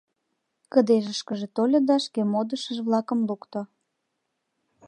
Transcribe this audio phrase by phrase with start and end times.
[0.71, 3.61] Кыдежышкыже тольо да шке модышыж-влакым лукто.